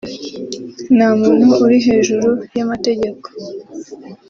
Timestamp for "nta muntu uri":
0.95-1.77